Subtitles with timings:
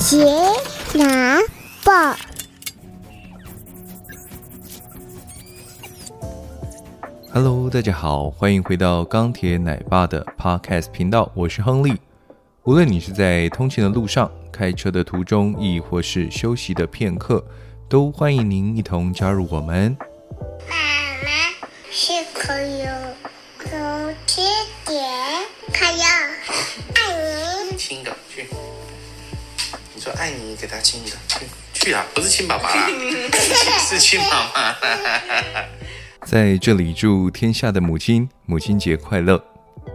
[0.00, 0.24] 杰
[0.94, 1.38] 拿
[1.84, 2.16] 报
[7.30, 12.00] ，Hello，大家好，欢迎回到钢铁奶爸的 Podcast 频道，我是亨利。
[12.62, 17.44] 无论你是在通勤的路上、开车的途中，亦或是休息的片刻，
[17.86, 19.94] 都欢迎您一同加入我们。
[20.66, 20.76] 妈
[21.22, 21.28] 妈
[21.90, 22.86] 是可有
[23.70, 24.40] 有缺
[24.86, 25.06] 点，
[25.74, 26.02] 可有
[26.94, 28.48] 爱你，亲个去。
[30.00, 32.88] 你说爱你，给他亲一个去 去啊，不是亲爸爸啦，
[33.86, 34.74] 是亲妈妈。
[36.24, 39.38] 在这里祝天下的母亲母亲节快乐，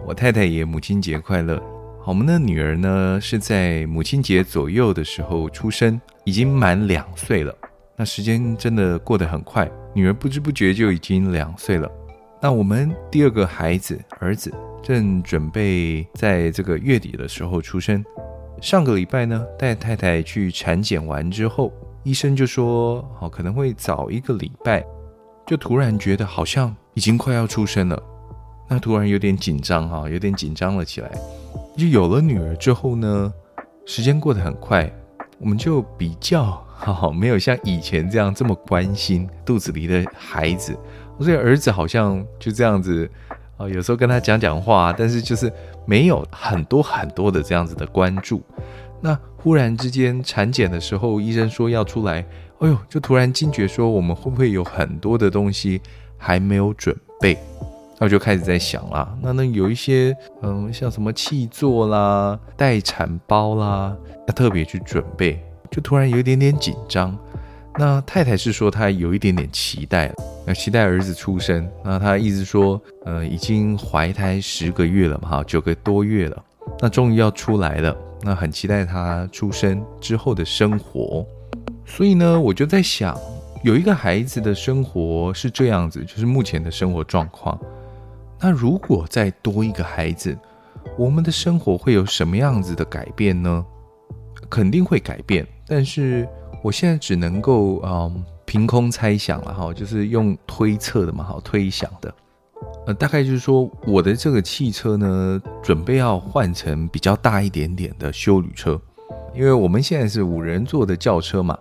[0.06, 1.60] 我太太也母亲节快乐。
[2.06, 7.52] 我们的女儿呢是在母亲节左右的时候出生，已经满两岁了。
[7.96, 11.90] 那时间真的过得很快，女儿不知不觉就已经两岁了。
[12.40, 18.04] 那我们第二个孩子儿子正准备在这个月底的时候出生。
[18.60, 21.70] 上个礼拜呢，带太太去产检完之后，
[22.02, 24.84] 医生就说，好，可能会早一个礼拜，
[25.46, 28.02] 就突然觉得好像已经快要出生了。
[28.68, 31.10] 那突然有点紧张哈，有点紧张了起来。
[31.76, 33.32] 就有了女儿之后呢，
[33.84, 34.90] 时间过得很快，
[35.38, 36.44] 我们就比较
[36.74, 40.76] 好，没有像以前这样这么关心肚子里的孩子。
[41.20, 43.08] 所以儿子好像就这样子
[43.56, 45.52] 啊，有时候跟他讲讲话，但是就是
[45.86, 48.42] 没有很多很多的这样子的关注。
[49.00, 52.24] 那忽然之间产检的时候，医生说要出来，
[52.60, 55.80] 哎呦，就突然惊觉说，我们会不会有很多的东西
[56.16, 57.38] 还没有准备？
[57.98, 67.16] 那我就开始在想啦，那那有一些嗯，像什么气座啦、待产包啦，要特别去准备，就突然有一点点紧张。
[67.78, 70.14] 那太太是说她有一点点期待了，
[70.46, 71.68] 那期待儿子出生。
[71.82, 76.44] 那他意思说，呃，已经怀胎十个月了嘛，哈，九个多月了，
[76.80, 81.26] 那终于要出来了，那很期待他出生之后的生活。
[81.84, 83.18] 所以呢，我就在想，
[83.64, 87.58] 有一个孩子的生活是这样子，就是目前的生活状况。
[88.40, 90.36] 那如果再多一个孩子，
[90.96, 93.64] 我们的生活会有什么样子的改变呢？
[94.48, 96.28] 肯定会改变，但是
[96.62, 102.14] 我现在只能够嗯凭空猜想了哈，就是用推测的嘛，好推想的。
[102.86, 108.80] 呃，大概就是说，我的这个汽车呢，准备要换成比较大一点点的休旅车，
[109.34, 111.58] 因为我们现在是五人座的轿车嘛，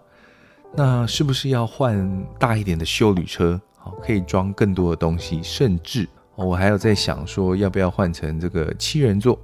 [0.74, 3.60] 那是不是要换大一点的休旅车？
[3.78, 6.08] 好，可以装更多的东西，甚至。
[6.36, 9.40] 我还有在想说，要不要换成这个七人座？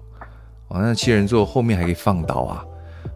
[0.68, 2.66] 哦，那七人座后面还可以放倒啊！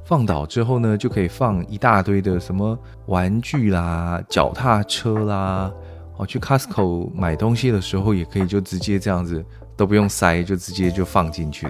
[0.05, 2.77] 放倒之后呢，就可以放一大堆的什么
[3.07, 5.71] 玩具啦、脚踏车啦。
[6.17, 9.43] 哦，去 Costco 买东西的时候，也可以就直接这样子，
[9.75, 11.67] 都不用塞，就直接就放进去。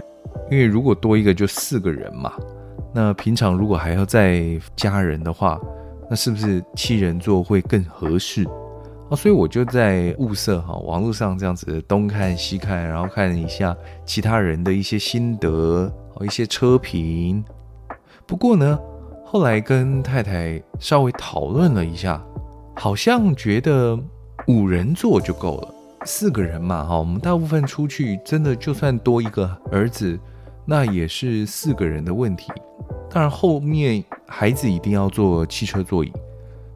[0.51, 2.33] 因为如果多一个就四个人嘛，
[2.93, 4.43] 那平常如果还要再
[4.75, 5.59] 加人的话，
[6.09, 8.45] 那是不是七人座会更合适？
[9.09, 13.75] 哦，所以我就在物色哈，网络上这样子东看西看，然后看一下
[14.05, 17.43] 其他人的一些心得哦，一些车评。
[18.25, 18.79] 不过呢，
[19.25, 22.23] 后来跟太太稍微讨论了一下，
[22.75, 23.97] 好像觉得
[24.47, 25.73] 五人座就够了。
[26.05, 30.19] 四个人嘛，哈，我们大部分出去真的就算多一个儿子，
[30.65, 32.51] 那也是四个人的问题。
[33.09, 36.11] 当然后面孩子一定要坐汽车座椅，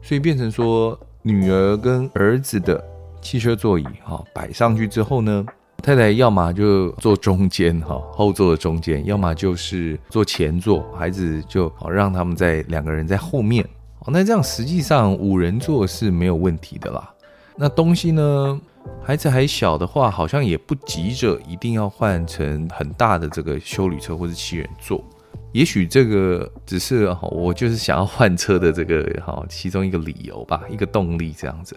[0.02, 0.98] 所以变成说。
[1.22, 2.82] 女儿跟儿子的
[3.20, 5.44] 汽车座椅哈摆上去之后呢，
[5.82, 13.66] 太太要么就坐中间哈后座的中间，要么就是坐前座，孩子就好让他们在两个人在后面。
[14.06, 17.12] 那这样实际上五人座是没有问题的啦。
[17.56, 18.60] 那东西呢，
[19.02, 25.04] 孩子还小的话，好像也不急着一定要换成很大的这个修旅车或者七人座。
[25.52, 31.76] 也许这个只是我就是想要换车的这个哈其中一个理由吧，一个动力这样子。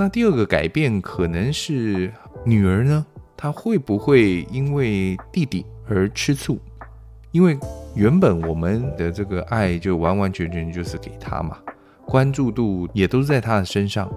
[0.00, 2.08] 那第二个改变可能是
[2.44, 3.04] 女儿呢，
[3.36, 6.56] 她会不会因为弟弟而吃醋？
[7.32, 7.58] 因为
[7.96, 11.58] 原本我们的这个爱就完完全全就是给她嘛，
[12.06, 14.08] 关注度也都是在她的身上。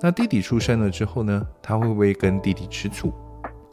[0.00, 3.12] 那弟弟出生了之后呢，她会不会跟弟弟吃醋？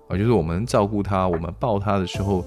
[0.07, 2.44] 啊，就是我们照顾他，我们抱他的时候，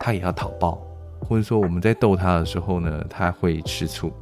[0.00, 0.82] 他也要讨抱。
[1.20, 4.12] 或者说我们在逗他的时候呢，他会吃醋。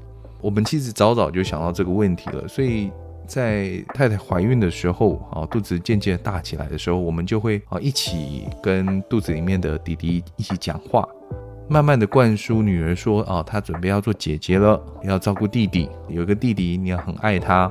[0.43, 2.91] 我们其实早早就想到这个问题了，所以
[3.27, 11.07] 在太太怀孕的时候啊，肚子渐渐大起来的时候，我们就会啊一起跟肚子里面的弟弟一起讲话，
[11.69, 17.71] 慢慢的灌输女儿说啊，她准备要做姐姐了，要照顾弟弟，有个弟弟你要很爱他。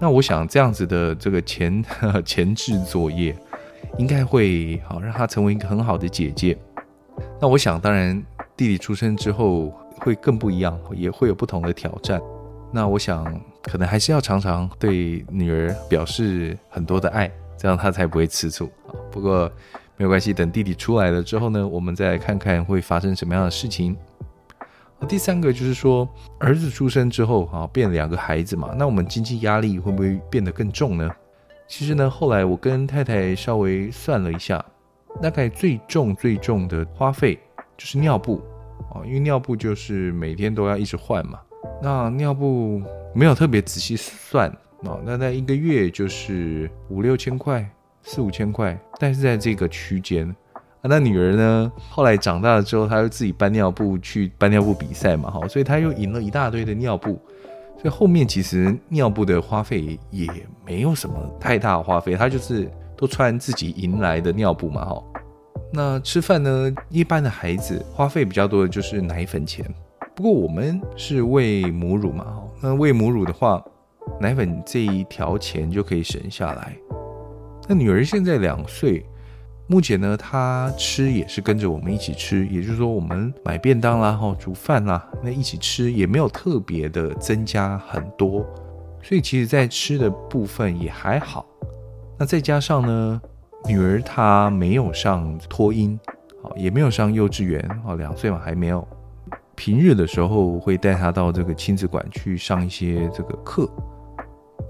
[0.00, 1.84] 那我想这样子的这个前
[2.24, 3.36] 前置作业，
[3.98, 6.56] 应该会好让她成为一个很好的姐姐。
[7.40, 8.22] 那我想当然。
[8.56, 12.20] 弟弟出生之后会更不一样，也会有不同的挑战。
[12.72, 13.24] 那我想，
[13.64, 18.94] 可能还是要常常对女儿表示很多的爱，这样她才不会吃醋啊。
[19.10, 19.50] 不过
[19.96, 23.96] 没有关系，等弟弟出来了之后呢，我们再看看会发生什么样的事情。
[25.08, 26.08] 第三个就是说，
[26.38, 31.10] 儿子出生之后啊，变两个孩子嘛，那我们经济压力会不会变得更重呢？
[31.68, 34.64] 其实呢，后来我跟太太稍微算了一下，
[35.20, 37.38] 大概最重最重的花费
[37.76, 38.42] 就是尿布
[38.94, 41.38] 啊，因为尿布就是每天都要一直换嘛。
[41.82, 42.82] 那尿布
[43.14, 44.48] 没有特别仔细算
[44.82, 47.64] 啊，那那一个月就是五六千块，
[48.02, 50.28] 四五千块，但是在这个区间。
[50.82, 57.18] 啊、那女儿呢，后来长大了之后，她又自己搬尿布去搬尿布比赛嘛，哈，所以她又赢了一大堆的尿布。
[57.80, 60.28] 所以后面其实尿布的花费也
[60.66, 65.02] 没有什么太大的花费，她就是都穿自己赢来的尿布嘛，哈。
[65.72, 69.64] 那吃饭呢，一般的孩子花费比较多的就是奶粉钱。
[70.14, 73.62] 不过我们是喂母乳嘛，哈，那喂母乳的话，
[74.18, 76.74] 奶粉这一条钱就可以省下来。
[77.68, 79.04] 那女儿现在两岁。
[79.66, 88.44] 目前呢，她吃也是跟着我们一起吃，也就是说，我们买便当啦，哈，煮饭啦，那一起吃也没有特别的增加很多，
[89.02, 91.46] 所以其实在吃的部分也还好。
[92.18, 93.20] 那再加上呢，
[93.66, 95.98] 女儿她没有上托婴，
[96.56, 98.86] 也没有上幼稚园，哦，两岁嘛还没有。
[99.56, 103.68] 平日的时候会带他到这个亲子馆去上一些这个课。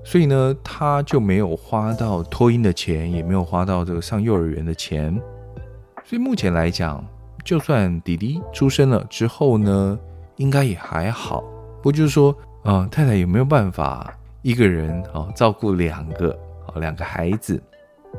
[0.04, 5.14] 所以呢，他就没有花到托婴的钱，也没有花到这个上幼儿园的钱。
[6.04, 7.02] 所以目前来讲，
[7.42, 9.98] 就算弟弟出生了之后呢，
[10.36, 11.42] 应该也还好。
[11.82, 16.30] 不就是说，啊、太太有没有办法一个人啊照顾两个
[16.66, 17.62] 啊两个孩子？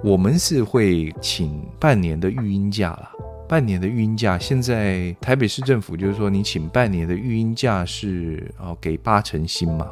[0.03, 3.11] 我们是会请半年的育婴假啦。
[3.47, 9.87] 半年的育婴假，现在台北市政府就是说，你请半年的育婴假是啊给八成薪嘛。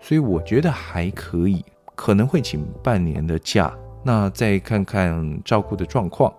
[0.00, 1.62] 所以我觉得还可以，
[1.94, 6.32] 可能会请半年的假，那再看看照顾的状况。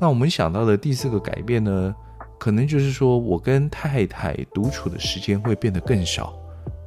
[0.00, 1.94] 那我们想到的第四个改变呢，
[2.38, 6.32] 可能就是说我跟太太独处的时间会变得更少。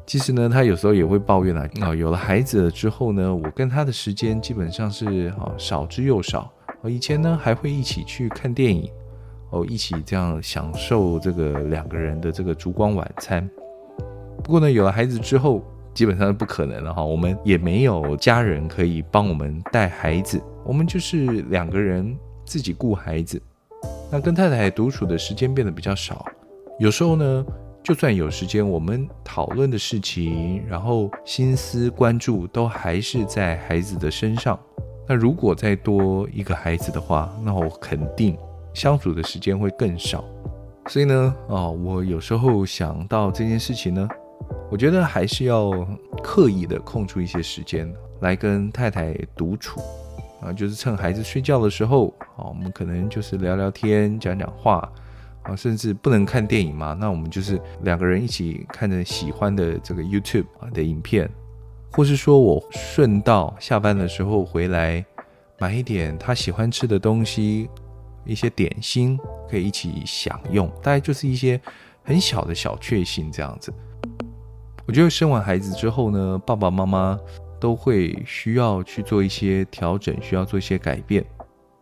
[0.07, 6.51] 其实呢，她有时候也会抱怨啊，啊，有了孩子了之后呢，我跟她的时间基本上是啊少之又少。
[6.83, 8.89] 以前呢还会一起去看电影，
[9.49, 13.49] 哦，一起这样享受这个两个人的这个烛光晚餐。
[14.43, 15.63] 不过呢，有了孩子之后，
[15.93, 17.03] 基本上是不可能了哈。
[17.03, 22.15] 我们也没有家人可以帮我们带孩子，我们就是两个人
[22.45, 23.41] 自己顾孩子。
[24.09, 26.25] 那跟太太独处的时间变得比较少，
[26.79, 27.45] 有时候呢，
[27.83, 34.57] 就算有时间，我们讨论的事情，然后心思关注都还是在孩子的身上。
[35.07, 38.37] 那如果再多一个孩子的话，那我肯定
[38.73, 40.23] 相处的时间会更少。
[40.87, 44.07] 所以呢，哦，我有时候想到这件事情呢。
[44.69, 45.71] 我觉得还是要
[46.21, 49.81] 刻意的空出一些时间来跟太太独处
[50.41, 54.89] 啊，就是趁孩子睡觉的时候啊，我们可能就是聊聊天、讲讲话
[55.43, 61.29] 啊，甚至不能看电影嘛，那我们就是两个人一起看着喜欢的这个 YouTube 啊的影片，
[61.97, 65.03] 或是说我顺道下班的时候回来
[65.57, 67.67] 买一点他喜欢吃的东西，
[68.23, 69.17] 一些点心
[69.49, 71.59] 可以一起享用，大概就是一些
[72.03, 73.73] 很小的小确幸这样子。
[74.85, 77.19] 我觉得生完孩子之后呢，爸爸妈妈
[77.59, 81.25] 都会需要去做一些调整，需要做一些改变。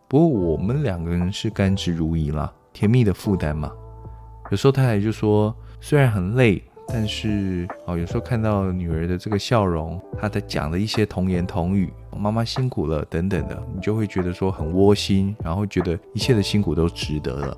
[0.08, 3.70] 不过我们两个人是甘之如饴啦，甜蜜的负担嘛。
[4.50, 17.56] 有时候太太就说，虽然很累，但是哦，有时候看到女儿的这个笑容，她在讲的一些童言童语，妈妈辛苦了等等的，你就会觉得说很窝心，然后觉得一切的辛苦都值得了。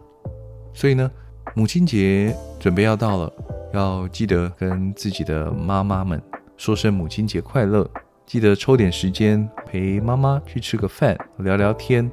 [0.72, 1.10] 所以呢，
[1.54, 3.32] 母亲节准备要到了。
[3.74, 6.20] 要记得跟自己的妈妈们
[6.56, 7.86] 说声母亲节快乐，
[8.24, 12.10] 记得抽点时间陪妈妈去吃个饭，聊聊天。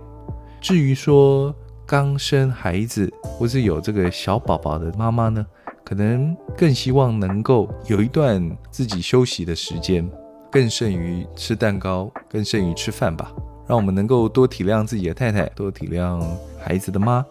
[0.60, 1.56] 至于说
[1.86, 5.46] 刚生孩子或是有这个小宝宝的妈妈呢，
[5.86, 10.10] 可能更希望能够有一段自己休息的时间，
[10.52, 13.32] 更胜于吃蛋糕，更胜于吃饭吧。
[13.68, 16.22] 让我们能够多体谅自己的太太，多体谅
[16.60, 17.24] 孩子的妈。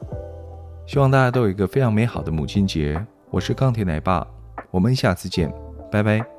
[0.87, 3.05] 希望大家都有一个非常美好的母亲节。
[3.31, 4.27] 我是钢铁奶爸，
[4.71, 5.53] 我们下次见，
[5.91, 6.34] 拜拜。